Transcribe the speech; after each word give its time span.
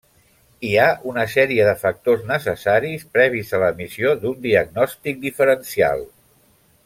Hi 0.69 0.71
ha 0.77 0.85
una 1.11 1.25
sèrie 1.33 1.67
de 1.67 1.73
factors 1.81 2.23
necessaris 2.31 3.05
previs 3.17 3.53
a 3.57 3.61
l'emissió 3.65 4.15
d'un 4.25 4.41
diagnòstic 4.47 5.21
diferencial. 5.27 6.05